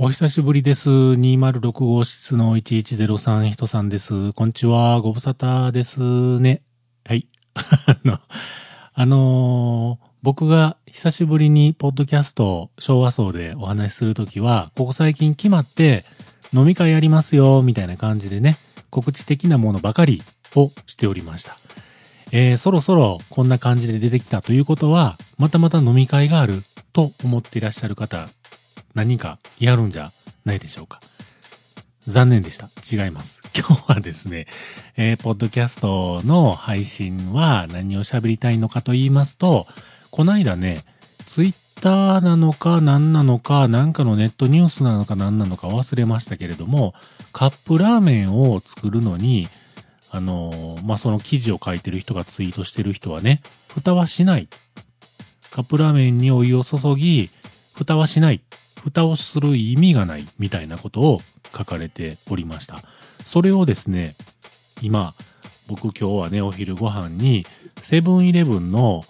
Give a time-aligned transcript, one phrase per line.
[0.00, 0.90] お久しぶりです。
[0.90, 4.32] 206号室の1103人さんです。
[4.32, 5.00] こんにちは。
[5.00, 6.62] ご無沙汰ですね。
[7.04, 7.26] はい。
[7.52, 8.20] あの、
[8.94, 16.04] あのー僕が久しぶりにポッドキャスト昭和層でお話しするときは、ここ最近決まって
[16.54, 18.56] 飲み会やりますよ、みたいな感じでね、
[18.90, 20.22] 告知的なものばかり
[20.54, 21.56] をしておりました。
[22.30, 26.62] えーそろそろこんな感じで出てきたということは、またまた飲み会がある
[26.92, 28.28] と思っていらっしゃる方、
[28.98, 30.10] 何かやるんじゃ
[30.44, 30.98] ないでしょうか。
[32.08, 32.68] 残念でした。
[32.90, 33.42] 違います。
[33.56, 34.48] 今日はですね、
[34.96, 39.68] えーポッドキャストの配信は何を喋りたいのかと言いますと、
[40.10, 40.82] こないだね、
[41.26, 46.92] ツイッターなのか何なのか、なんかのネットニュースなのか何なのか忘れましたけれども、
[47.32, 49.48] カップラーメンを作るのに、
[50.10, 54.48] あのーまあ、その記事を書いてる人がツイートしてる人はね、蓋はしない。
[55.52, 57.30] カップラーメンにお湯を注ぎ、
[57.74, 58.40] 蓋はしない。
[58.90, 60.26] 蓋をする意味がない。
[60.38, 61.20] みたいなことを
[61.56, 62.80] 書かれておりました。
[63.24, 64.14] それをですね、
[64.82, 65.14] 今、
[65.66, 67.46] 僕今日はね、お昼ご飯に、
[67.80, 69.02] セブンイレブンの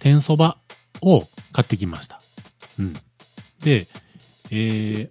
[0.00, 0.58] 天そば
[1.00, 1.22] を
[1.52, 2.20] 買ってきました。
[2.78, 2.94] うん。
[3.60, 3.86] で、
[4.50, 5.10] え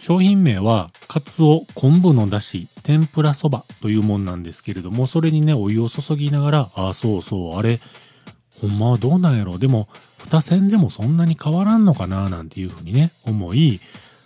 [0.00, 7.80] 商品名は、カツオ昆布のだし天ぷらそばというもんなんですけれども、それにね、お湯を注ぎながら、ああ、そうそう、あれ、
[8.60, 13.80] ほんまはどうなんやろでも、蓋線でもそんなに変わらんのかななんていうふうにね、思い、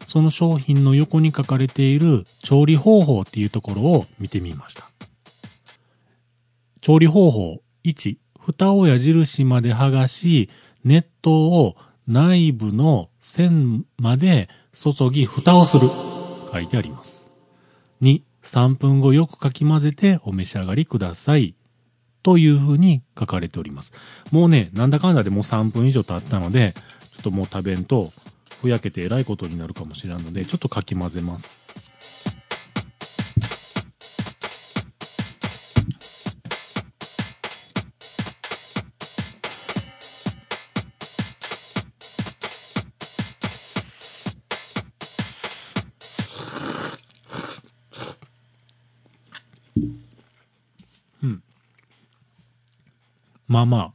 [0.06, 4.90] その商品の横に書かれている調理方法っていうところを見てみました。
[6.80, 10.50] 調理方法1、蓋を矢印まで剥がし、
[10.84, 15.88] 熱湯を内部の線まで注ぎ、蓋をする。
[16.52, 17.26] 書いてあります。
[18.02, 21.54] 2、3分後よくかき混ぜてお召し上がりください。
[22.22, 23.92] というふうに書かれております。
[24.30, 26.72] もうね、なんだかんだでもう3分以上経ったので、
[27.12, 28.12] ちょっともう食べんと、
[28.60, 31.58] ふやけてえらいことになるかもしれないので、ちょっとかき混ぜます。
[53.52, 53.92] まあまあ。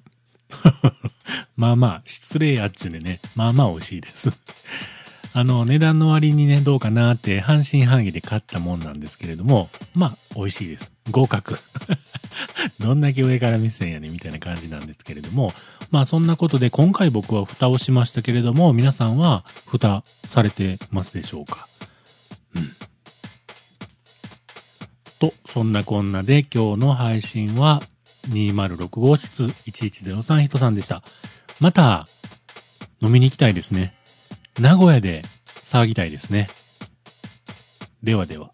[1.57, 3.19] まあまあ、失礼やっちゅうねね。
[3.35, 4.29] まあまあ美味しいです。
[5.33, 10.91] あの、値段の割にね、どうかなって半信半疑で買ったもんなんですけれども、まあ、美味しいです。
[11.11, 11.57] 合格。
[12.79, 15.53] どんだけ上から目線やねみたいな感じなんですけれども、
[15.91, 21.67] まあそんなことで今回僕は蓋をしましたけれども、皆さんは蓋されてますでしょうか？
[22.55, 22.71] うん。
[25.19, 27.81] と、そんなこんなで今日の配信は
[28.29, 31.01] 206号室1103人さんでした。
[31.59, 32.07] また、
[33.01, 33.93] 飲みに行きたいですね。
[34.59, 36.47] 名古屋で騒ぎたいですね。
[38.03, 38.51] ではでは。